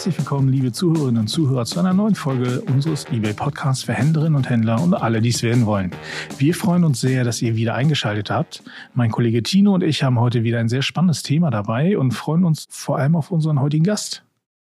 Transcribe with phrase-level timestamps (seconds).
[0.00, 4.34] Herzlich willkommen, liebe Zuhörerinnen und Zuhörer, zu einer neuen Folge unseres eBay Podcasts für Händlerinnen
[4.34, 5.90] und Händler und alle, die es werden wollen.
[6.38, 8.62] Wir freuen uns sehr, dass ihr wieder eingeschaltet habt.
[8.94, 12.44] Mein Kollege Tino und ich haben heute wieder ein sehr spannendes Thema dabei und freuen
[12.44, 14.24] uns vor allem auf unseren heutigen Gast.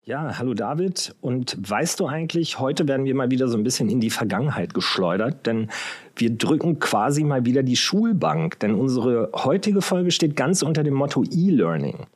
[0.03, 1.15] Ja, hallo David.
[1.23, 4.75] Und weißt du eigentlich, heute werden wir mal wieder so ein bisschen in die Vergangenheit
[4.75, 5.69] geschleudert, denn
[6.17, 10.93] wir drücken quasi mal wieder die Schulbank, denn unsere heutige Folge steht ganz unter dem
[10.93, 12.09] Motto E-Learning.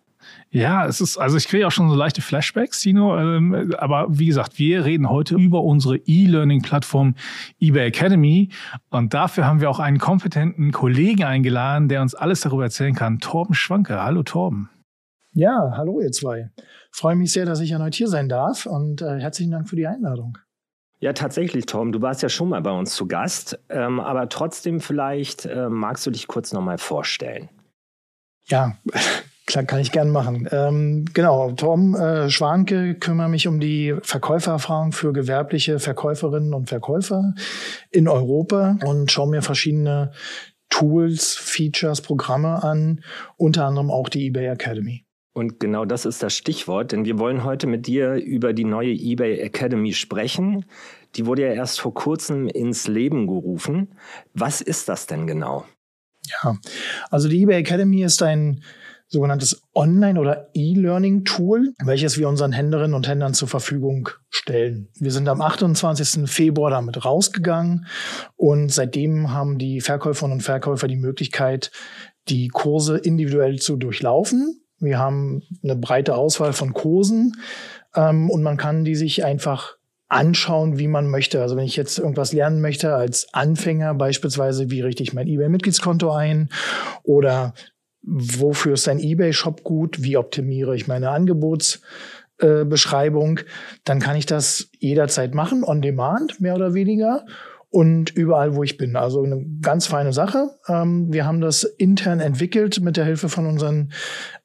[0.51, 3.19] Ja, es ist, also ich kriege auch schon so leichte Flashbacks, Tino.
[3.19, 7.15] Ähm, aber wie gesagt, wir reden heute über unsere E-Learning-Plattform
[7.61, 8.48] eBay Academy.
[8.89, 13.19] Und dafür haben wir auch einen kompetenten Kollegen eingeladen, der uns alles darüber erzählen kann.
[13.19, 14.03] Torben Schwanke.
[14.03, 14.70] Hallo Torben.
[15.33, 16.51] Ja, hallo ihr zwei.
[16.91, 19.87] Freue mich sehr, dass ich erneut hier sein darf und äh, herzlichen Dank für die
[19.87, 20.39] Einladung.
[21.01, 21.92] Ja, tatsächlich, Tom.
[21.92, 26.06] Du warst ja schon mal bei uns zu Gast, ähm, aber trotzdem vielleicht äh, magst
[26.06, 27.51] du dich kurz nochmal vorstellen.
[28.47, 28.77] Ja,
[29.48, 30.47] Klar, kann ich gern machen.
[30.52, 37.33] Ähm, genau, Tom äh, Schwanke kümmere mich um die Verkäufererfahrung für gewerbliche Verkäuferinnen und Verkäufer
[37.91, 40.12] in Europa und schaue mir verschiedene
[40.69, 43.03] Tools, Features, Programme an,
[43.39, 45.06] unter anderem auch die eBay Academy.
[45.33, 48.92] Und genau das ist das Stichwort, denn wir wollen heute mit dir über die neue
[48.92, 50.67] eBay Academy sprechen.
[51.17, 53.95] Die wurde ja erst vor kurzem ins Leben gerufen.
[54.34, 55.64] Was ist das denn genau?
[56.42, 56.58] Ja,
[57.08, 58.62] also die eBay Academy ist ein
[59.09, 64.89] sogenanntes Online- oder E-Learning-Tool, welches wir unseren Händlerinnen und Händlern zur Verfügung stellen.
[64.98, 66.28] Wir sind am 28.
[66.31, 67.86] Februar damit rausgegangen
[68.36, 71.70] und seitdem haben die Verkäuferinnen und Verkäufer die Möglichkeit,
[72.29, 74.61] die Kurse individuell zu durchlaufen.
[74.79, 77.36] Wir haben eine breite Auswahl von Kursen
[77.97, 81.42] ähm, und man kann die sich einfach anschauen, wie man möchte.
[81.42, 86.11] Also wenn ich jetzt irgendwas lernen möchte als Anfänger, beispielsweise, wie richte ich mein eBay-Mitgliedskonto
[86.11, 86.48] ein
[87.03, 87.55] oder
[88.03, 93.41] wofür ist ein eBay-Shop gut, wie optimiere ich meine Angebotsbeschreibung,
[93.85, 97.27] dann kann ich das jederzeit machen, on demand, mehr oder weniger.
[97.70, 98.97] Und überall, wo ich bin.
[98.97, 100.48] Also eine ganz feine Sache.
[100.69, 103.92] Ähm, wir haben das intern entwickelt mit der Hilfe von unseren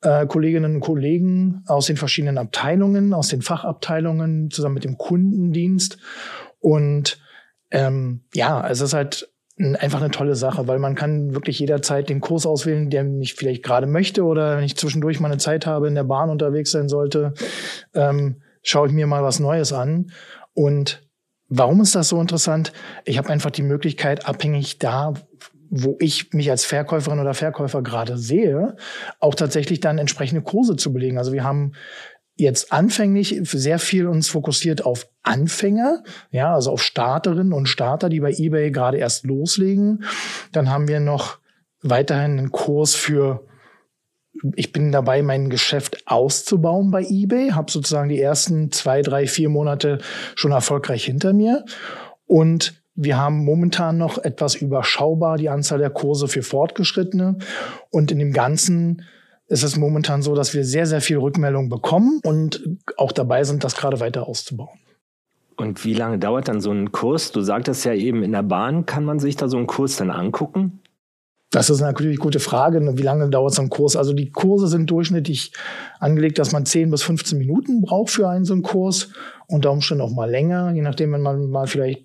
[0.02, 6.00] äh, Kolleginnen und Kollegen aus den verschiedenen Abteilungen, aus den Fachabteilungen, zusammen mit dem Kundendienst.
[6.59, 7.18] Und
[7.72, 12.22] ähm, ja, es ist halt einfach eine tolle Sache, weil man kann wirklich jederzeit den
[12.22, 15.88] Kurs auswählen, den ich vielleicht gerade möchte oder wenn ich zwischendurch mal eine Zeit habe,
[15.88, 17.34] in der Bahn unterwegs sein sollte,
[17.94, 20.12] ähm, schaue ich mir mal was Neues an.
[20.53, 21.08] Und
[21.50, 22.74] warum ist das so interessant?
[23.06, 25.13] Ich habe einfach die Möglichkeit, abhängig da,
[25.69, 28.75] wo ich mich als Verkäuferin oder Verkäufer gerade sehe,
[29.19, 31.18] auch tatsächlich dann entsprechende Kurse zu belegen.
[31.18, 31.74] Also wir haben
[32.35, 38.19] jetzt anfänglich sehr viel uns fokussiert auf Anfänger, ja, also auf Starterinnen und Starter, die
[38.19, 40.03] bei eBay gerade erst loslegen.
[40.51, 41.39] Dann haben wir noch
[41.81, 43.45] weiterhin einen Kurs für
[44.55, 49.50] ich bin dabei, mein Geschäft auszubauen bei eBay, habe sozusagen die ersten zwei, drei, vier
[49.50, 50.00] Monate
[50.35, 51.65] schon erfolgreich hinter mir.
[52.25, 57.38] Und wir haben momentan noch etwas überschaubar die Anzahl der Kurse für Fortgeschrittene.
[57.89, 59.03] Und in dem Ganzen
[59.48, 62.64] ist es momentan so, dass wir sehr, sehr viel Rückmeldung bekommen und
[62.98, 64.80] auch dabei sind, das gerade weiter auszubauen.
[65.56, 67.31] Und wie lange dauert dann so ein Kurs?
[67.31, 70.09] Du sagtest ja eben, in der Bahn kann man sich da so einen Kurs dann
[70.09, 70.80] angucken?
[71.52, 72.81] Das ist natürlich eine gute Frage.
[72.98, 73.96] Wie lange dauert so ein Kurs?
[73.96, 75.54] Also die Kurse sind durchschnittlich
[76.00, 79.10] angelegt, dass man 10 bis 15 Minuten braucht für einen so einen Kurs.
[79.48, 82.02] Unter Umständen auch mal länger, je nachdem, wenn man mal vielleicht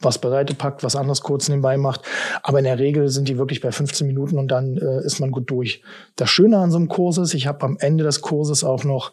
[0.00, 2.02] was beiseite packt, was anderes kurz nebenbei macht.
[2.42, 5.30] Aber in der Regel sind die wirklich bei 15 Minuten und dann äh, ist man
[5.30, 5.82] gut durch.
[6.16, 9.12] Das Schöne an so einem Kurs ist, ich habe am Ende des Kurses auch noch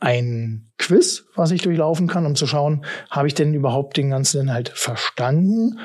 [0.00, 4.42] ein Quiz, was ich durchlaufen kann, um zu schauen, habe ich denn überhaupt den ganzen
[4.42, 5.78] Inhalt verstanden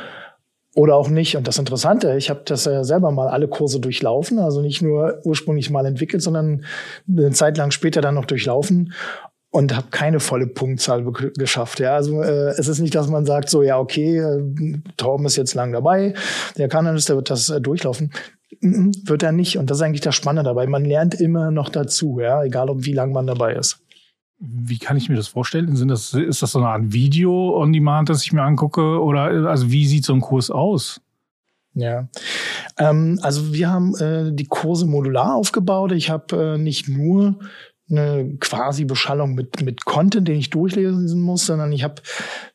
[0.75, 1.35] oder auch nicht.
[1.35, 5.19] Und das Interessante, ich habe das ja selber mal alle Kurse durchlaufen, also nicht nur
[5.23, 6.65] ursprünglich mal entwickelt, sondern
[7.07, 8.93] eine Zeit lang später dann noch durchlaufen
[9.53, 11.03] und habe keine volle Punktzahl
[11.37, 11.79] geschafft.
[11.79, 15.35] Ja, also äh, es ist nicht, dass man sagt, so ja okay, äh, Torben ist
[15.35, 16.15] jetzt lang dabei,
[16.57, 18.11] der kann das, der wird das äh, durchlaufen.
[18.61, 19.57] Mm wird er nicht.
[19.57, 20.67] Und das ist eigentlich das Spannende dabei.
[20.67, 23.79] Man lernt immer noch dazu, ja, egal um wie lang man dabei ist.
[24.39, 25.75] Wie kann ich mir das vorstellen?
[25.75, 29.01] Sind das, ist das so eine Art Video on Demand, das ich mir angucke?
[29.01, 31.01] Oder also wie sieht so ein Kurs aus?
[31.75, 32.07] Ja,
[32.77, 35.91] ähm, also wir haben äh, die Kurse modular aufgebaut.
[35.91, 37.39] Ich habe äh, nicht nur
[37.97, 41.95] eine quasi Beschallung mit, mit Content, den ich durchlesen muss, sondern ich habe,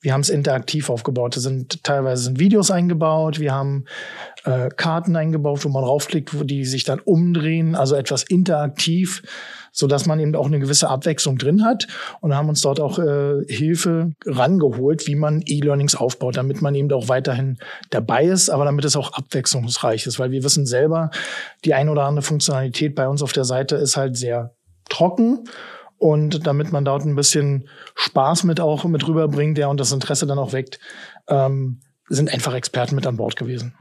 [0.01, 1.37] wir haben es interaktiv aufgebaut.
[1.37, 3.85] Da sind teilweise sind Videos eingebaut, wir haben
[4.45, 9.23] äh, Karten eingebaut, wo man raufklickt, wo die sich dann umdrehen, also etwas interaktiv,
[9.73, 11.87] so dass man eben auch eine gewisse Abwechslung drin hat
[12.21, 16.93] und haben uns dort auch äh, Hilfe rangeholt, wie man E-Learnings aufbaut, damit man eben
[16.93, 17.59] auch weiterhin
[17.91, 21.11] dabei ist, aber damit es auch abwechslungsreich ist, weil wir wissen selber,
[21.65, 24.55] die ein oder andere Funktionalität bei uns auf der Seite ist halt sehr
[24.89, 25.45] trocken.
[25.99, 30.27] Und damit man dort ein bisschen Spaß mit auch mit rüberbringt, ja, und das Interesse
[30.27, 30.79] dann auch weckt,
[31.29, 33.75] ähm, sind einfach Experten mit an Bord gewesen.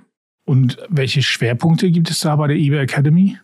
[0.46, 3.38] Und welche Schwerpunkte gibt es da bei der eBay Academy?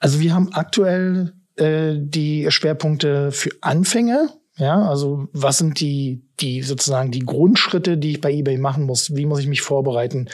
[0.00, 4.28] Also wir haben aktuell äh, die Schwerpunkte für Anfänger.
[4.60, 9.16] Ja, also was sind die, die sozusagen die Grundschritte, die ich bei eBay machen muss?
[9.16, 10.28] Wie muss ich mich vorbereiten?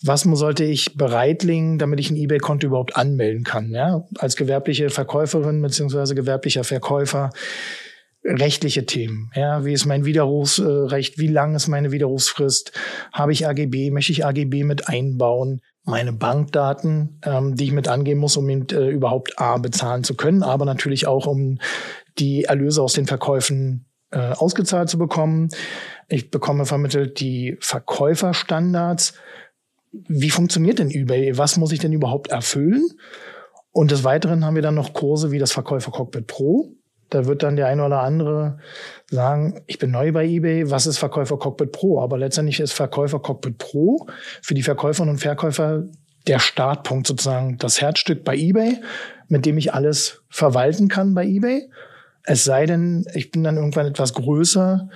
[0.00, 3.72] Was sollte ich bereitlegen, damit ich ein eBay-Konto überhaupt anmelden kann?
[3.72, 7.30] Ja, als gewerbliche Verkäuferin beziehungsweise gewerblicher Verkäufer
[8.24, 9.30] rechtliche Themen.
[9.34, 11.18] Ja, wie ist mein Widerrufsrecht?
[11.18, 12.72] Wie lang ist meine Widerrufsfrist?
[13.12, 13.90] Habe ich AGB?
[13.90, 15.60] Möchte ich AGB mit einbauen?
[15.86, 20.14] Meine Bankdaten, ähm, die ich mit angeben muss, um ihn, äh, überhaupt A bezahlen zu
[20.14, 21.58] können, aber natürlich auch, um
[22.18, 25.48] die Erlöse aus den Verkäufen äh, ausgezahlt zu bekommen.
[26.08, 29.14] Ich bekomme vermittelt die Verkäuferstandards.
[29.92, 31.36] Wie funktioniert denn eBay?
[31.38, 32.84] Was muss ich denn überhaupt erfüllen?
[33.72, 36.72] Und des Weiteren haben wir dann noch Kurse wie das Verkäufer Cockpit Pro.
[37.10, 38.58] Da wird dann der eine oder andere
[39.10, 42.00] sagen, ich bin neu bei eBay, was ist Verkäufer Cockpit Pro?
[42.00, 44.06] Aber letztendlich ist Verkäufer Cockpit Pro
[44.42, 45.84] für die Verkäuferinnen und Verkäufer
[46.26, 48.80] der Startpunkt sozusagen, das Herzstück bei eBay,
[49.28, 51.68] mit dem ich alles verwalten kann bei eBay.
[52.24, 54.88] Es sei denn, ich bin dann irgendwann etwas größer,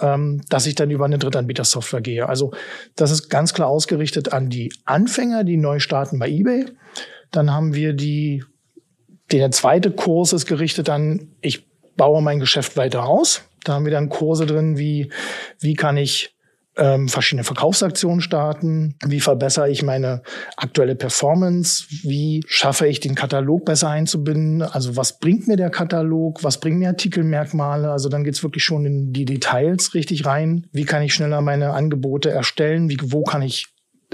[0.00, 2.28] ähm, dass ich dann über eine Drittanbieter-Software gehe.
[2.28, 2.52] Also
[2.96, 6.66] das ist ganz klar ausgerichtet an die Anfänger, die neu starten bei eBay.
[7.30, 8.42] Dann haben wir die
[9.32, 13.42] der zweite Kurs ist gerichtet an, ich baue mein Geschäft weiter aus.
[13.64, 15.12] Da haben wir dann Kurse drin, wie,
[15.58, 16.34] wie kann ich
[16.80, 20.22] ähm, verschiedene Verkaufsaktionen starten, wie verbessere ich meine
[20.56, 26.42] aktuelle Performance, wie schaffe ich den Katalog besser einzubinden, also was bringt mir der Katalog,
[26.42, 30.84] was bringen mir Artikelmerkmale, also dann geht's wirklich schon in die Details richtig rein, wie
[30.84, 33.66] kann ich schneller meine Angebote erstellen, wie, wo kann ich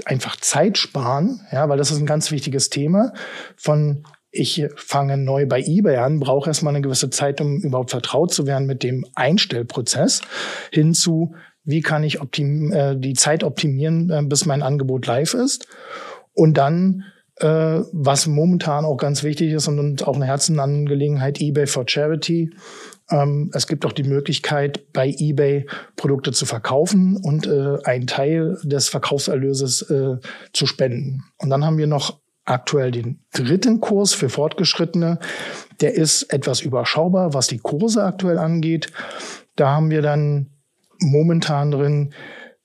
[0.05, 3.13] einfach Zeit sparen, ja, weil das ist ein ganz wichtiges Thema.
[3.55, 8.33] Von ich fange neu bei eBay an, brauche erstmal eine gewisse Zeit, um überhaupt vertraut
[8.33, 10.21] zu werden mit dem Einstellprozess,
[10.71, 11.33] hinzu,
[11.67, 15.67] wie kann ich optim äh, die Zeit optimieren, äh, bis mein Angebot live ist.
[16.33, 17.03] Und dann,
[17.35, 22.51] äh, was momentan auch ganz wichtig ist und, und auch eine Herzenangelegenheit, eBay for Charity.
[23.11, 25.67] Ähm, es gibt auch die Möglichkeit, bei eBay
[25.97, 30.17] Produkte zu verkaufen und äh, einen Teil des Verkaufserlöses äh,
[30.53, 31.23] zu spenden.
[31.37, 35.19] Und dann haben wir noch aktuell den dritten Kurs für Fortgeschrittene.
[35.81, 38.87] Der ist etwas überschaubar, was die Kurse aktuell angeht.
[39.57, 40.56] Da haben wir dann
[40.99, 42.13] momentan drin,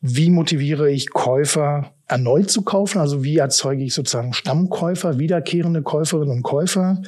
[0.00, 2.98] wie motiviere ich Käufer erneut zu kaufen?
[2.98, 7.00] Also wie erzeuge ich sozusagen Stammkäufer, wiederkehrende Käuferinnen und Käufer?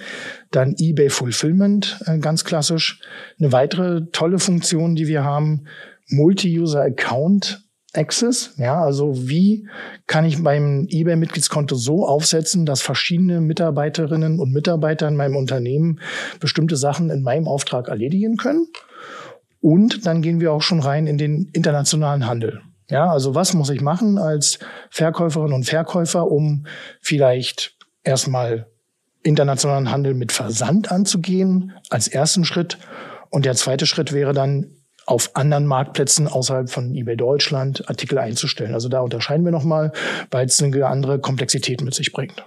[0.53, 3.01] Dann eBay Fulfillment, äh, ganz klassisch.
[3.39, 5.67] Eine weitere tolle Funktion, die wir haben,
[6.09, 8.55] Multi-User Account Access.
[8.57, 9.69] Ja, also wie
[10.07, 16.01] kann ich beim eBay-Mitgliedskonto so aufsetzen, dass verschiedene Mitarbeiterinnen und Mitarbeiter in meinem Unternehmen
[16.41, 18.67] bestimmte Sachen in meinem Auftrag erledigen können?
[19.65, 22.61] Und dann gehen wir auch schon rein in den internationalen Handel.
[22.91, 24.59] Ja, also was muss ich machen als
[24.91, 26.67] Verkäuferin und Verkäufer, um
[27.01, 28.67] vielleicht erstmal
[29.23, 32.77] internationalen Handel mit Versand anzugehen als ersten Schritt?
[33.31, 34.67] Und der zweite Schritt wäre dann
[35.07, 38.75] auf anderen Marktplätzen außerhalb von eBay Deutschland Artikel einzustellen.
[38.75, 39.93] Also da unterscheiden wir nochmal,
[40.31, 42.45] weil es eine andere Komplexität mit sich bringt.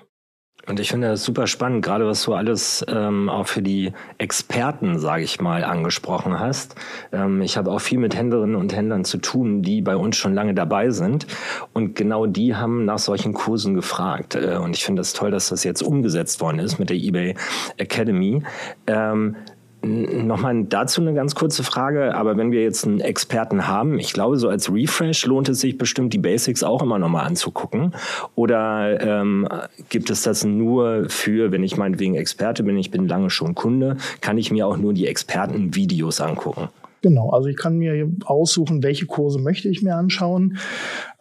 [0.67, 4.99] Und ich finde das super spannend, gerade was du alles ähm, auch für die Experten,
[4.99, 6.75] sage ich mal, angesprochen hast.
[7.13, 10.33] Ähm, ich habe auch viel mit Händlerinnen und Händlern zu tun, die bei uns schon
[10.33, 11.25] lange dabei sind.
[11.71, 14.35] Und genau die haben nach solchen Kursen gefragt.
[14.35, 17.35] Äh, und ich finde das toll, dass das jetzt umgesetzt worden ist mit der eBay
[17.77, 18.43] Academy.
[18.87, 19.37] Ähm,
[19.83, 24.37] Nochmal dazu eine ganz kurze Frage, aber wenn wir jetzt einen Experten haben, ich glaube,
[24.37, 27.93] so als Refresh lohnt es sich bestimmt, die Basics auch immer nochmal anzugucken.
[28.33, 29.47] Oder ähm,
[29.89, 33.97] gibt es das nur für, wenn ich meinetwegen Experte bin, ich bin lange schon Kunde,
[34.19, 36.69] kann ich mir auch nur die Expertenvideos angucken?
[37.01, 40.57] Genau, also ich kann mir aussuchen, welche Kurse möchte ich mir anschauen.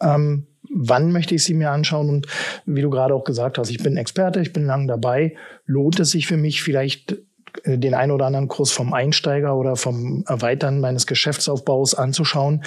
[0.01, 2.09] Ähm, wann möchte ich sie mir anschauen?
[2.09, 2.27] Und
[2.65, 5.35] wie du gerade auch gesagt hast, ich bin Experte, ich bin lang dabei.
[5.65, 7.17] Lohnt es sich für mich vielleicht
[7.65, 12.63] den einen oder anderen Kurs vom Einsteiger oder vom Erweitern meines Geschäftsaufbaus anzuschauen?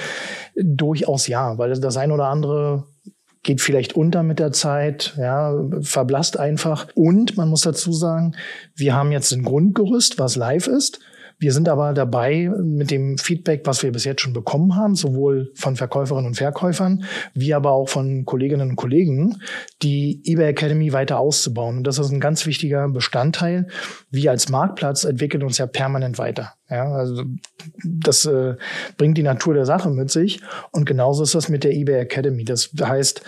[0.54, 2.84] Durchaus ja, weil das ein oder andere
[3.42, 6.88] geht vielleicht unter mit der Zeit, ja, verblasst einfach.
[6.94, 8.36] Und man muss dazu sagen,
[8.74, 11.00] wir haben jetzt ein Grundgerüst, was live ist.
[11.40, 15.50] Wir sind aber dabei mit dem Feedback, was wir bis jetzt schon bekommen haben, sowohl
[15.54, 19.40] von Verkäuferinnen und Verkäufern, wie aber auch von Kolleginnen und Kollegen,
[19.82, 21.78] die eBay Academy weiter auszubauen.
[21.78, 23.68] Und das ist ein ganz wichtiger Bestandteil.
[24.10, 26.52] Wir als Marktplatz entwickeln uns ja permanent weiter.
[26.68, 27.24] Ja, also
[27.84, 28.56] das äh,
[28.98, 30.42] bringt die Natur der Sache mit sich.
[30.72, 32.44] Und genauso ist das mit der eBay Academy.
[32.44, 33.22] Das heißt,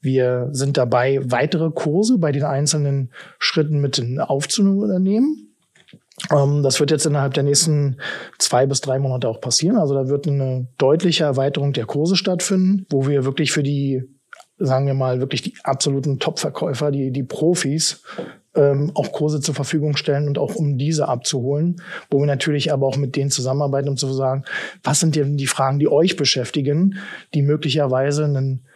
[0.00, 5.45] wir sind dabei, weitere Kurse bei den einzelnen Schritten mit aufzunehmen
[6.62, 7.98] das wird jetzt innerhalb der nächsten
[8.38, 9.76] zwei bis drei Monate auch passieren.
[9.76, 14.02] Also da wird eine deutliche Erweiterung der Kurse stattfinden, wo wir wirklich für die,
[14.58, 18.02] sagen wir mal, wirklich die absoluten Top-Verkäufer, die, die Profis,
[18.54, 22.86] ähm, auch Kurse zur Verfügung stellen und auch um diese abzuholen, wo wir natürlich aber
[22.86, 24.44] auch mit denen zusammenarbeiten, um zu sagen,
[24.82, 26.96] was sind denn die Fragen, die euch beschäftigen,
[27.34, 28.66] die möglicherweise einen,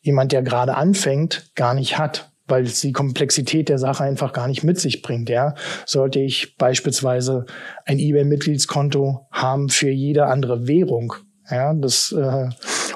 [0.00, 4.48] jemand, der gerade anfängt, gar nicht hat weil es die Komplexität der Sache einfach gar
[4.48, 5.28] nicht mit sich bringt.
[5.28, 5.54] Ja,
[5.86, 7.46] sollte ich beispielsweise
[7.84, 11.14] ein eBay-Mitgliedskonto haben für jede andere Währung,
[11.50, 12.48] ja, das äh,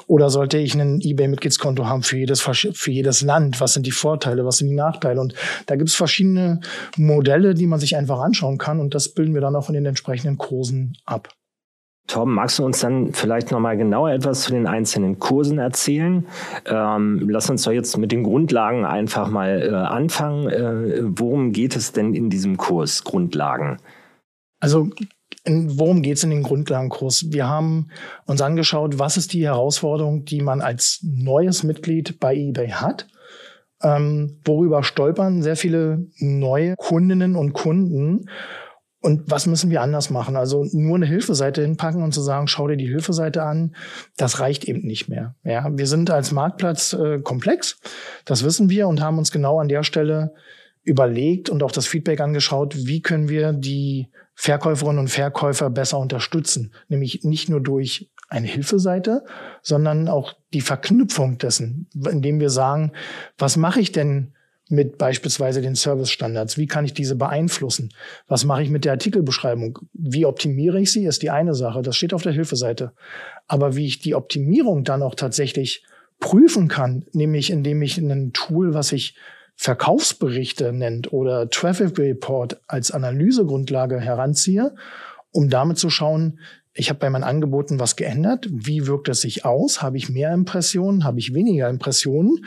[0.07, 3.61] oder sollte ich ein eBay-Mitgliedskonto haben für jedes für jedes Land?
[3.61, 4.45] Was sind die Vorteile?
[4.45, 5.19] Was sind die Nachteile?
[5.19, 5.33] Und
[5.65, 6.59] da gibt es verschiedene
[6.97, 9.85] Modelle, die man sich einfach anschauen kann, und das bilden wir dann auch in den
[9.85, 11.29] entsprechenden Kursen ab.
[12.07, 16.27] Torben, magst du uns dann vielleicht nochmal genauer etwas zu den einzelnen Kursen erzählen?
[16.65, 20.49] Ähm, lass uns doch jetzt mit den Grundlagen einfach mal äh, anfangen.
[20.49, 23.77] Äh, worum geht es denn in diesem Kurs Grundlagen?
[24.59, 24.89] Also
[25.45, 27.31] in, worum geht es in den Grundlagenkurs?
[27.31, 27.87] Wir haben
[28.25, 33.07] uns angeschaut, was ist die Herausforderung, die man als neues Mitglied bei eBay hat.
[33.81, 38.29] Ähm, worüber stolpern sehr viele neue Kundinnen und Kunden
[39.03, 40.37] und was müssen wir anders machen?
[40.37, 43.75] Also nur eine Hilfeseite hinpacken und zu sagen, schau dir die Hilfeseite an,
[44.15, 45.35] das reicht eben nicht mehr.
[45.43, 47.81] Ja, wir sind als Marktplatz äh, komplex,
[48.23, 50.33] das wissen wir und haben uns genau an der Stelle
[50.83, 56.73] überlegt und auch das Feedback angeschaut, wie können wir die Verkäuferinnen und Verkäufer besser unterstützen.
[56.87, 59.25] Nämlich nicht nur durch eine Hilfeseite,
[59.61, 62.93] sondern auch die Verknüpfung dessen, indem wir sagen,
[63.37, 64.33] was mache ich denn
[64.73, 66.57] mit beispielsweise den Service-Standards?
[66.57, 67.93] Wie kann ich diese beeinflussen?
[68.27, 69.79] Was mache ich mit der Artikelbeschreibung?
[69.93, 71.81] Wie optimiere ich sie, ist die eine Sache.
[71.81, 72.93] Das steht auf der Hilfeseite.
[73.47, 75.83] Aber wie ich die Optimierung dann auch tatsächlich
[76.19, 79.15] prüfen kann, nämlich indem ich ein Tool, was ich
[79.55, 84.73] Verkaufsberichte nennt oder Traffic Report als Analysegrundlage heranziehe,
[85.31, 86.39] um damit zu schauen,
[86.75, 88.47] ich habe bei meinen Angeboten was geändert.
[88.49, 89.83] Wie wirkt es sich aus?
[89.83, 91.03] Habe ich mehr Impressionen?
[91.03, 92.45] Habe ich weniger Impressionen?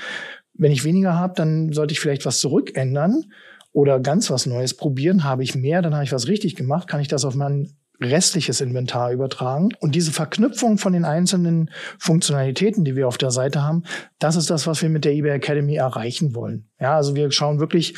[0.59, 3.25] Wenn ich weniger habe, dann sollte ich vielleicht was zurückändern
[3.73, 5.25] oder ganz was Neues probieren.
[5.25, 6.89] Habe ich mehr, dann habe ich was richtig gemacht.
[6.89, 9.71] Kann ich das auf mein restliches Inventar übertragen.
[9.81, 13.85] Und diese Verknüpfung von den einzelnen Funktionalitäten, die wir auf der Seite haben,
[14.19, 16.69] das ist das, was wir mit der eBay Academy erreichen wollen.
[16.81, 17.95] Ja, also wir schauen wirklich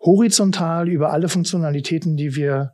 [0.00, 2.72] horizontal über alle Funktionalitäten, die wir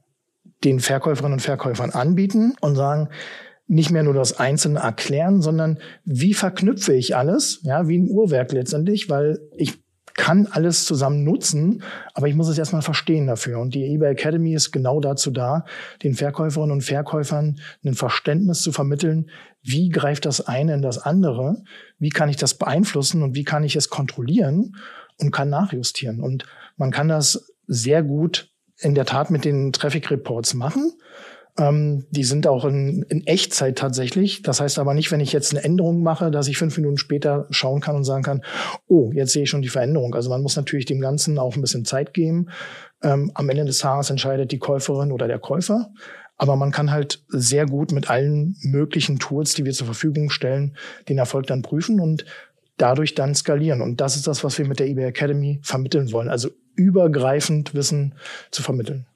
[0.65, 3.09] den Verkäuferinnen und Verkäufern anbieten und sagen,
[3.69, 8.53] nicht mehr nur das Einzelne erklären, sondern wie verknüpfe ich alles, ja, wie ein Uhrwerk
[8.53, 9.79] letztendlich, weil ich
[10.17, 11.83] kann alles zusammen nutzen,
[12.15, 13.59] aber ich muss es erstmal verstehen dafür.
[13.61, 15.65] Und die eBay Academy ist genau dazu da,
[16.03, 19.31] den Verkäuferinnen und Verkäufern ein Verständnis zu vermitteln,
[19.63, 21.63] wie greift das eine in das andere,
[21.99, 24.77] wie kann ich das beeinflussen und wie kann ich es kontrollieren
[25.19, 26.21] und kann nachjustieren.
[26.21, 26.47] Und
[26.77, 30.93] man kann das sehr gut in der Tat mit den Traffic Reports machen.
[31.59, 34.43] Ähm, die sind auch in, in Echtzeit tatsächlich.
[34.43, 37.47] Das heißt aber nicht, wenn ich jetzt eine Änderung mache, dass ich fünf Minuten später
[37.51, 38.43] schauen kann und sagen kann,
[38.89, 40.15] oh, jetzt sehe ich schon die Veränderung.
[40.15, 42.51] Also man muss natürlich dem Ganzen auch ein bisschen Zeit geben.
[43.03, 45.91] Ähm, am Ende des Tages entscheidet die Käuferin oder der Käufer.
[46.39, 50.77] Aber man kann halt sehr gut mit allen möglichen Tools, die wir zur Verfügung stellen,
[51.09, 52.27] den Erfolg dann prüfen und
[52.77, 53.81] dadurch dann skalieren.
[53.81, 56.29] Und das ist das, was wir mit der eBay Academy vermitteln wollen.
[56.29, 58.15] Also übergreifend Wissen
[58.51, 59.07] zu vermitteln.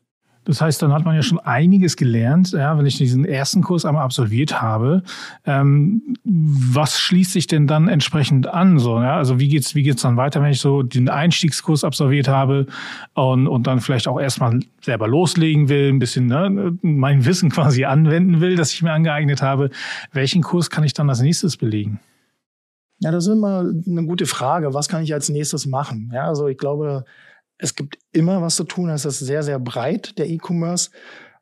[0.44, 3.85] Das heißt, dann hat man ja schon einiges gelernt, ja, wenn ich diesen ersten Kurs
[3.85, 5.02] einmal absolviert habe.
[5.44, 8.78] Ähm, was schließt sich denn dann entsprechend an?
[8.78, 9.16] So, ja?
[9.16, 12.66] Also wie geht's, wie geht's dann weiter, wenn ich so den Einstiegskurs absolviert habe
[13.14, 17.85] und, und dann vielleicht auch erstmal selber loslegen will, ein bisschen ne, mein Wissen quasi
[17.85, 19.70] anwenden will, das ich mir angeeignet habe.
[20.12, 22.00] Welchen Kurs kann ich dann als nächstes belegen?
[23.00, 24.75] Ja, das ist immer eine gute Frage.
[24.75, 26.11] Was kann ich als nächstes machen?
[26.14, 27.04] Ja, also ich glaube,
[27.61, 28.90] es gibt immer was zu tun.
[28.90, 30.90] Es ist sehr, sehr breit, der E-Commerce.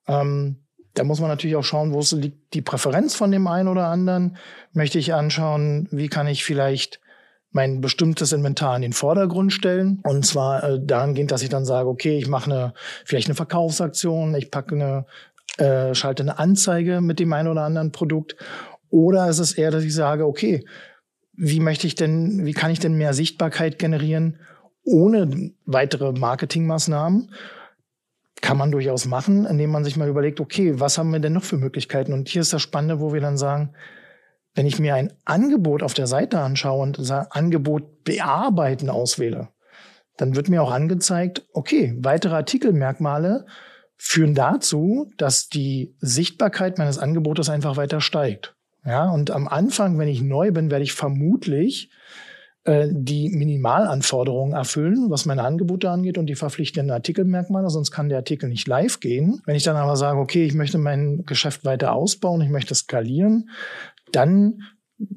[0.07, 0.57] Ähm,
[0.95, 4.37] da muss man natürlich auch schauen, wo liegt die Präferenz von dem einen oder anderen.
[4.73, 7.01] Möchte ich anschauen, wie kann ich vielleicht
[7.51, 10.01] mein bestimmtes Inventar in den Vordergrund stellen.
[10.05, 14.35] Und zwar äh, dahingehend, dass ich dann sage, okay, ich mache eine, vielleicht eine Verkaufsaktion,
[14.35, 15.07] ich packe eine,
[15.57, 18.37] äh, schalte eine Anzeige mit dem einen oder anderen Produkt.
[18.91, 20.65] Oder ist es eher, dass ich sage, okay,
[21.33, 24.41] wie möchte ich denn, wie kann ich denn mehr Sichtbarkeit generieren
[24.89, 27.31] ohne weitere Marketingmaßnahmen
[28.41, 31.45] kann man durchaus machen, indem man sich mal überlegt, okay, was haben wir denn noch
[31.45, 32.13] für Möglichkeiten?
[32.13, 33.75] Und hier ist das Spannende, wo wir dann sagen,
[34.55, 39.49] wenn ich mir ein Angebot auf der Seite anschaue und das Angebot bearbeiten auswähle,
[40.17, 43.47] dann wird mir auch angezeigt, okay, weitere Artikelmerkmale
[43.97, 48.55] führen dazu, dass die Sichtbarkeit meines Angebotes einfach weiter steigt.
[48.85, 51.91] Ja, und am Anfang, wenn ich neu bin, werde ich vermutlich
[52.67, 58.49] die Minimalanforderungen erfüllen, was meine Angebote angeht und die verpflichtenden Artikelmerkmale, sonst kann der Artikel
[58.49, 59.41] nicht live gehen.
[59.47, 63.49] Wenn ich dann aber sage, okay, ich möchte mein Geschäft weiter ausbauen, ich möchte skalieren,
[64.13, 64.61] dann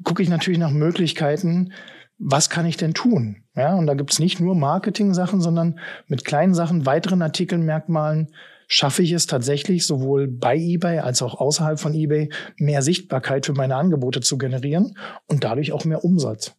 [0.04, 1.72] gucke ich natürlich nach Möglichkeiten,
[2.18, 3.44] was kann ich denn tun?
[3.54, 8.28] Ja, und da gibt's nicht nur Marketing-Sachen, sondern mit kleinen Sachen, weiteren Artikelmerkmalen
[8.68, 13.52] schaffe ich es tatsächlich, sowohl bei eBay als auch außerhalb von eBay, mehr Sichtbarkeit für
[13.52, 14.96] meine Angebote zu generieren
[15.26, 16.54] und dadurch auch mehr Umsatz.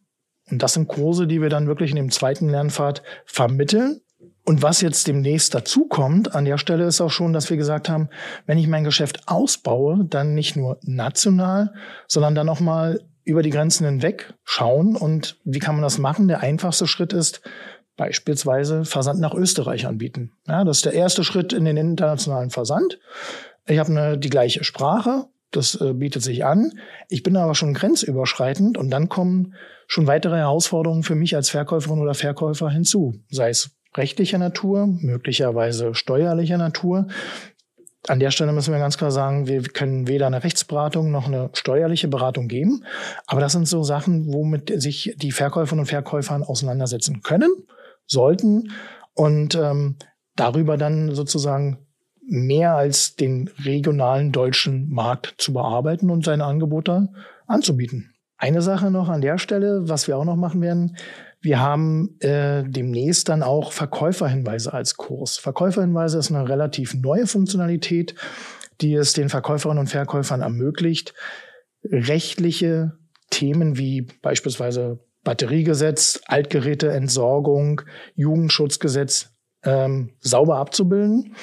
[0.50, 4.00] Und das sind Kurse, die wir dann wirklich in dem zweiten Lernpfad vermitteln.
[4.46, 8.10] Und was jetzt demnächst dazukommt, an der Stelle ist auch schon, dass wir gesagt haben,
[8.46, 11.72] wenn ich mein Geschäft ausbaue, dann nicht nur national,
[12.08, 14.96] sondern dann auch mal über die Grenzen hinweg schauen.
[14.96, 16.28] Und wie kann man das machen?
[16.28, 17.40] Der einfachste Schritt ist,
[17.96, 20.32] beispielsweise Versand nach Österreich anbieten.
[20.46, 22.98] Ja, das ist der erste Schritt in den internationalen Versand.
[23.66, 26.72] Ich habe eine, die gleiche Sprache, das äh, bietet sich an.
[27.08, 29.54] Ich bin aber schon grenzüberschreitend und dann kommen
[29.86, 35.94] schon weitere Herausforderungen für mich als Verkäuferin oder Verkäufer hinzu, sei es rechtlicher Natur, möglicherweise
[35.94, 37.06] steuerlicher Natur.
[38.06, 41.50] An der Stelle müssen wir ganz klar sagen, wir können weder eine Rechtsberatung noch eine
[41.54, 42.84] steuerliche Beratung geben.
[43.26, 47.50] Aber das sind so Sachen, womit sich die Verkäuferinnen und Verkäufer auseinandersetzen können,
[48.06, 48.72] sollten
[49.14, 49.96] und ähm,
[50.36, 51.83] darüber dann sozusagen
[52.26, 57.08] mehr als den regionalen deutschen Markt zu bearbeiten und seine Angebote
[57.46, 58.14] anzubieten.
[58.36, 60.96] Eine Sache noch an der Stelle, was wir auch noch machen werden.
[61.40, 65.36] Wir haben äh, demnächst dann auch Verkäuferhinweise als Kurs.
[65.36, 68.14] Verkäuferhinweise ist eine relativ neue Funktionalität,
[68.80, 71.14] die es den Verkäuferinnen und Verkäufern ermöglicht,
[71.84, 72.92] rechtliche
[73.30, 77.82] Themen wie beispielsweise Batteriegesetz, Altgeräteentsorgung,
[78.14, 79.30] Jugendschutzgesetz
[79.64, 81.34] ähm, sauber abzubilden.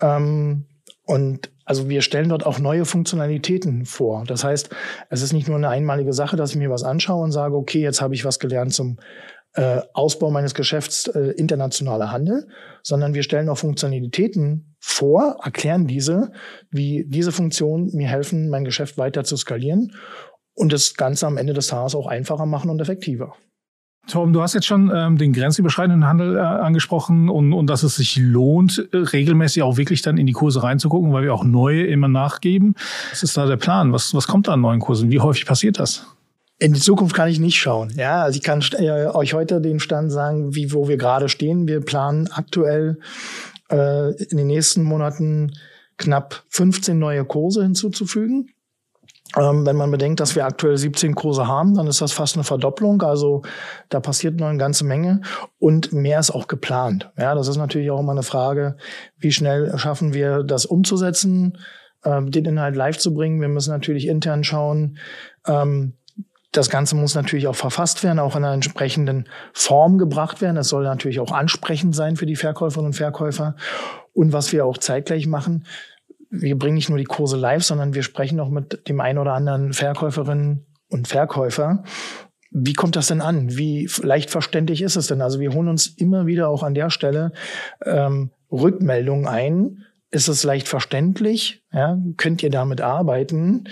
[0.00, 0.66] Ähm,
[1.04, 4.24] und also wir stellen dort auch neue Funktionalitäten vor.
[4.26, 4.70] Das heißt,
[5.10, 7.80] es ist nicht nur eine einmalige Sache, dass ich mir was anschaue und sage, okay,
[7.80, 8.98] jetzt habe ich was gelernt zum
[9.54, 12.48] äh, Ausbau meines Geschäfts äh, internationaler Handel,
[12.82, 16.32] sondern wir stellen auch Funktionalitäten vor, erklären diese,
[16.70, 19.92] wie diese Funktionen mir helfen, mein Geschäft weiter zu skalieren
[20.54, 23.34] und das Ganze am Ende des Tages auch einfacher machen und effektiver.
[24.08, 27.96] Tom, du hast jetzt schon ähm, den grenzüberschreitenden Handel äh, angesprochen und, und dass es
[27.96, 31.86] sich lohnt, äh, regelmäßig auch wirklich dann in die Kurse reinzugucken, weil wir auch neue
[31.86, 32.74] immer nachgeben.
[33.10, 33.92] Was ist da der Plan?
[33.92, 35.10] Was, was kommt da an neuen Kursen?
[35.10, 36.06] Wie häufig passiert das?
[36.58, 37.92] In die Zukunft kann ich nicht schauen.
[37.96, 41.68] Ja, also ich kann äh, euch heute den Stand sagen, wie wo wir gerade stehen.
[41.68, 42.98] Wir planen aktuell
[43.70, 45.52] äh, in den nächsten Monaten
[45.98, 48.50] knapp 15 neue Kurse hinzuzufügen.
[49.36, 52.44] Ähm, wenn man bedenkt, dass wir aktuell 17 Kurse haben, dann ist das fast eine
[52.44, 53.02] Verdopplung.
[53.02, 53.42] Also
[53.90, 55.20] da passiert noch eine ganze Menge
[55.58, 57.10] und mehr ist auch geplant.
[57.18, 58.76] Ja, das ist natürlich auch immer eine Frage,
[59.18, 61.58] wie schnell schaffen wir das umzusetzen,
[62.04, 63.40] ähm, den Inhalt live zu bringen.
[63.40, 64.98] Wir müssen natürlich intern schauen.
[65.46, 65.92] Ähm,
[66.52, 70.56] das Ganze muss natürlich auch verfasst werden, auch in einer entsprechenden Form gebracht werden.
[70.56, 73.56] Es soll natürlich auch ansprechend sein für die Verkäuferinnen und Verkäufer.
[74.14, 75.66] Und was wir auch zeitgleich machen,
[76.30, 79.32] wir bringen nicht nur die Kurse live, sondern wir sprechen auch mit dem einen oder
[79.32, 81.84] anderen Verkäuferinnen und Verkäufer.
[82.50, 83.56] Wie kommt das denn an?
[83.56, 85.20] Wie leicht verständlich ist es denn?
[85.20, 87.32] Also wir holen uns immer wieder auch an der Stelle
[87.84, 89.84] ähm, Rückmeldungen ein.
[90.10, 91.64] Ist es leicht verständlich?
[91.72, 91.98] Ja?
[92.16, 93.64] Könnt ihr damit arbeiten?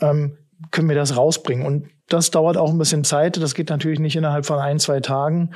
[0.00, 0.38] Ähm,
[0.70, 1.64] können wir das rausbringen?
[1.64, 3.36] Und das dauert auch ein bisschen Zeit.
[3.36, 5.54] Das geht natürlich nicht innerhalb von ein, zwei Tagen.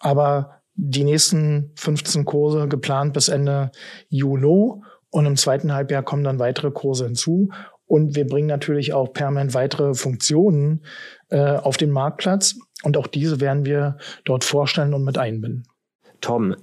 [0.00, 3.72] Aber die nächsten 15 Kurse geplant bis Ende
[4.08, 4.80] Juni.
[5.10, 7.50] Und im zweiten Halbjahr kommen dann weitere Kurse hinzu.
[7.86, 10.84] Und wir bringen natürlich auch permanent weitere Funktionen
[11.30, 12.56] äh, auf den Marktplatz.
[12.82, 15.66] Und auch diese werden wir dort vorstellen und mit einbinden.
[16.20, 16.54] Tom,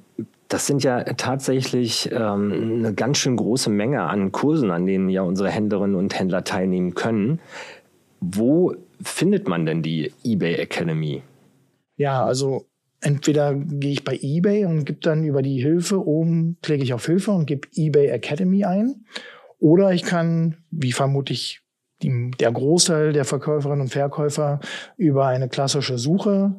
[0.47, 5.23] das sind ja tatsächlich ähm, eine ganz schön große Menge an Kursen, an denen ja
[5.23, 7.39] unsere Händlerinnen und Händler teilnehmen können.
[8.21, 11.23] Wo findet man denn die eBay Academy?
[11.97, 12.65] Ja, also
[13.05, 17.05] entweder gehe ich bei eBay und gebe dann über die Hilfe oben, klicke ich auf
[17.05, 19.05] Hilfe und gebe eBay Academy ein.
[19.59, 21.61] Oder ich kann, wie vermutlich
[22.01, 24.59] die, der Großteil der Verkäuferinnen und Verkäufer,
[24.97, 26.55] über eine klassische Suche,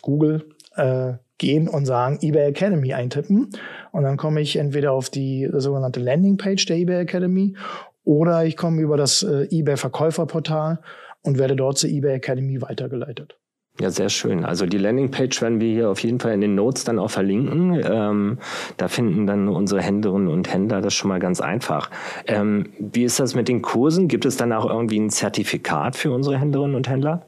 [0.00, 3.50] Google, äh, gehen und sagen eBay Academy eintippen.
[3.92, 7.56] Und dann komme ich entweder auf die sogenannte Landingpage der eBay Academy
[8.04, 10.80] oder ich komme über das äh, eBay Verkäuferportal
[11.22, 13.36] und werde dort zur eBay Academy weitergeleitet.
[13.80, 14.44] Ja, sehr schön.
[14.44, 17.80] Also die Landingpage werden wir hier auf jeden Fall in den Notes dann auch verlinken.
[17.84, 18.38] Ähm,
[18.76, 21.90] da finden dann unsere Händlerinnen und Händler das schon mal ganz einfach.
[22.26, 24.06] Ähm, wie ist das mit den Kursen?
[24.06, 27.26] Gibt es dann auch irgendwie ein Zertifikat für unsere Händlerinnen und Händler?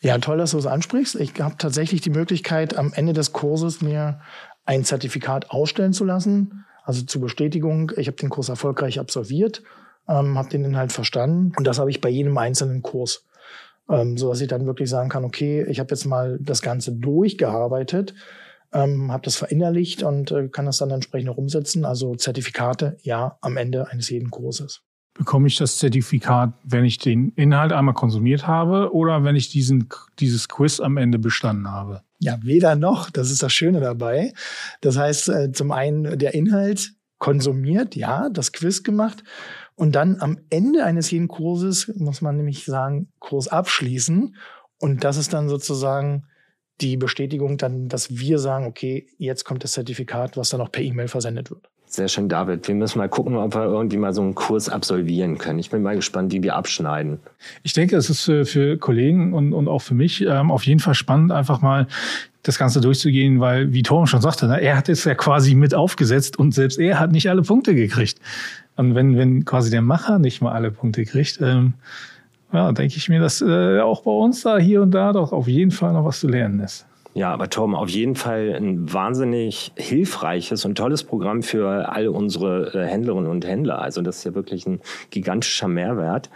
[0.00, 1.16] Ja, toll, dass du es ansprichst.
[1.16, 4.20] Ich habe tatsächlich die Möglichkeit, am Ende des Kurses mir
[4.64, 6.64] ein Zertifikat ausstellen zu lassen.
[6.84, 9.62] Also zur Bestätigung, ich habe den Kurs erfolgreich absolviert,
[10.08, 13.27] ähm, habe den Inhalt verstanden und das habe ich bei jedem einzelnen Kurs.
[13.88, 16.92] Ähm, so dass ich dann wirklich sagen kann, okay, ich habe jetzt mal das Ganze
[16.92, 18.14] durchgearbeitet,
[18.72, 21.84] ähm, habe das verinnerlicht und äh, kann das dann entsprechend auch umsetzen.
[21.84, 24.82] Also Zertifikate, ja, am Ende eines jeden Kurses.
[25.14, 29.88] Bekomme ich das Zertifikat, wenn ich den Inhalt einmal konsumiert habe oder wenn ich diesen,
[30.20, 32.02] dieses Quiz am Ende bestanden habe?
[32.20, 33.10] Ja, weder noch.
[33.10, 34.32] Das ist das Schöne dabei.
[34.80, 39.24] Das heißt, äh, zum einen der Inhalt konsumiert, ja, das Quiz gemacht
[39.78, 44.34] und dann am Ende eines jeden Kurses muss man nämlich sagen, Kurs abschließen
[44.78, 46.24] und das ist dann sozusagen
[46.80, 50.82] die Bestätigung dann, dass wir sagen, okay, jetzt kommt das Zertifikat, was dann auch per
[50.82, 51.68] E-Mail versendet wird.
[51.86, 52.66] Sehr schön, David.
[52.66, 55.60] Wir müssen mal gucken, ob wir irgendwie mal so einen Kurs absolvieren können.
[55.60, 57.20] Ich bin mal gespannt, wie wir abschneiden.
[57.62, 60.80] Ich denke, es ist für, für Kollegen und, und auch für mich ähm, auf jeden
[60.80, 61.86] Fall spannend, einfach mal
[62.48, 65.74] das Ganze durchzugehen, weil, wie Torben schon sagte, ne, er hat es ja quasi mit
[65.74, 68.18] aufgesetzt und selbst er hat nicht alle Punkte gekriegt.
[68.76, 71.74] Und wenn, wenn quasi der Macher nicht mal alle Punkte kriegt, ähm,
[72.52, 75.48] ja, denke ich mir, dass äh, auch bei uns da hier und da doch auf
[75.48, 76.86] jeden Fall noch was zu lernen ist.
[77.14, 82.72] Ja, aber Tom, auf jeden Fall ein wahnsinnig hilfreiches und tolles Programm für all unsere
[82.74, 83.80] äh, Händlerinnen und Händler.
[83.80, 84.80] Also das ist ja wirklich ein
[85.10, 86.30] gigantischer Mehrwert.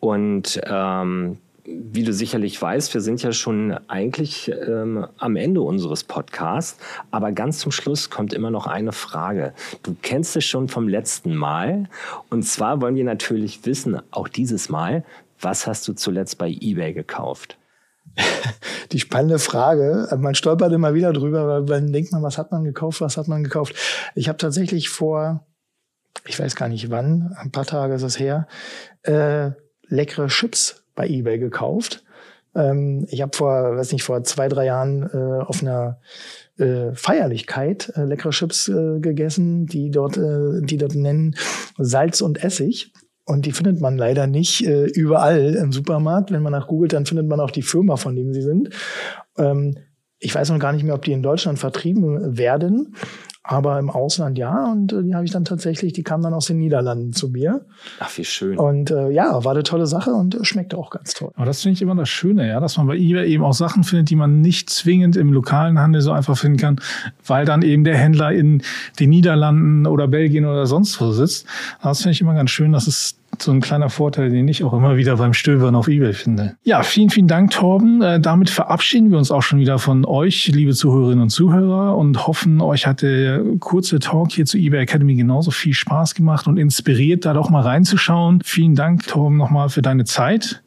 [0.00, 6.04] Und ähm, wie du sicherlich weißt, wir sind ja schon eigentlich ähm, am Ende unseres
[6.04, 6.78] Podcasts,
[7.10, 9.54] aber ganz zum Schluss kommt immer noch eine Frage.
[9.82, 11.88] Du kennst es schon vom letzten Mal
[12.28, 15.04] und zwar wollen wir natürlich wissen, auch dieses Mal,
[15.40, 17.56] was hast du zuletzt bei eBay gekauft?
[18.92, 20.08] Die spannende Frage.
[20.18, 23.28] Man stolpert immer wieder drüber, weil dann denkt man, was hat man gekauft, was hat
[23.28, 23.74] man gekauft.
[24.14, 25.46] Ich habe tatsächlich vor,
[26.26, 28.46] ich weiß gar nicht wann, ein paar Tage ist es her,
[29.02, 29.50] äh,
[29.88, 32.04] leckere Chips bei eBay gekauft.
[32.54, 35.98] Ähm, ich habe vor, weiß nicht, vor zwei, drei Jahren äh, auf einer
[36.58, 41.36] äh, Feierlichkeit äh, leckere Chips äh, gegessen, die dort, äh, die dort nennen
[41.78, 42.92] Salz und Essig.
[43.26, 46.30] Und die findet man leider nicht äh, überall im Supermarkt.
[46.30, 48.70] Wenn man nach googelt, dann findet man auch die Firma, von dem sie sind.
[49.38, 49.78] Ähm,
[50.18, 52.94] ich weiß noch gar nicht mehr, ob die in Deutschland vertrieben werden.
[53.46, 56.46] Aber im Ausland ja, und äh, die habe ich dann tatsächlich, die kamen dann aus
[56.46, 57.60] den Niederlanden zu mir.
[58.00, 58.58] Ach, wie schön.
[58.58, 61.30] Und äh, ja, war eine tolle Sache und schmeckte auch ganz toll.
[61.36, 63.84] Aber das finde ich immer das Schöne, ja, dass man bei eBay eben auch Sachen
[63.84, 66.80] findet, die man nicht zwingend im lokalen Handel so einfach finden kann,
[67.26, 68.62] weil dann eben der Händler in
[68.98, 71.46] den Niederlanden oder Belgien oder sonst wo sitzt.
[71.82, 74.72] Das finde ich immer ganz schön, dass es so ein kleiner Vorteil, den ich auch
[74.72, 76.56] immer wieder beim Stöbern auf eBay finde.
[76.64, 78.02] Ja, vielen, vielen Dank, Torben.
[78.02, 82.26] Äh, damit verabschieden wir uns auch schon wieder von euch, liebe Zuhörerinnen und Zuhörer, und
[82.26, 86.56] hoffen, euch hat der kurze Talk hier zu eBay Academy genauso viel Spaß gemacht und
[86.56, 88.40] inspiriert, da doch mal reinzuschauen.
[88.44, 90.62] Vielen Dank, Torben, nochmal für deine Zeit.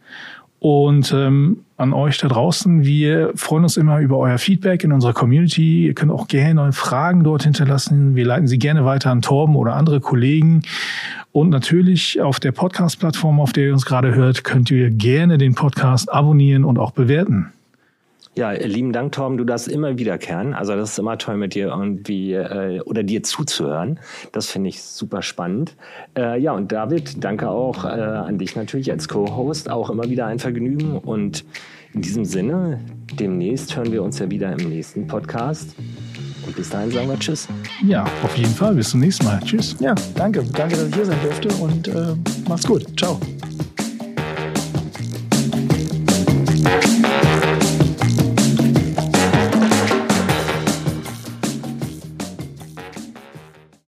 [0.59, 5.13] Und ähm, an euch da draußen, wir freuen uns immer über euer Feedback in unserer
[5.13, 5.85] Community.
[5.85, 8.15] Ihr könnt auch gerne neue Fragen dort hinterlassen.
[8.15, 10.63] Wir leiten sie gerne weiter an Torben oder andere Kollegen.
[11.37, 15.53] Und natürlich auf der Podcast-Plattform, auf der ihr uns gerade hört, könnt ihr gerne den
[15.53, 17.53] Podcast abonnieren und auch bewerten.
[18.33, 19.37] Ja, lieben Dank, Torben.
[19.37, 20.55] Du darfst immer wiederkehren.
[20.55, 23.99] Also das ist immer toll mit dir irgendwie äh, oder dir zuzuhören.
[24.31, 25.75] Das finde ich super spannend.
[26.17, 29.69] Äh, ja, und David, danke auch äh, an dich natürlich als Co-Host.
[29.69, 30.97] Auch immer wieder ein Vergnügen.
[30.97, 31.45] Und
[31.93, 32.79] in diesem Sinne,
[33.13, 35.75] demnächst hören wir uns ja wieder im nächsten Podcast.
[36.47, 37.47] Und bis dahin sagen wir Tschüss.
[37.85, 38.73] Ja, auf jeden Fall.
[38.75, 39.39] Bis zum nächsten Mal.
[39.43, 39.75] Tschüss.
[39.79, 40.43] Ja, danke.
[40.53, 42.15] Danke, dass ich hier sein durfte und äh,
[42.47, 42.85] macht's gut.
[42.97, 43.19] Ciao.